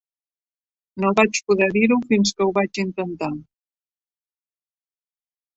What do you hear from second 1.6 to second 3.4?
dir-ho fins que ho vaig intentar.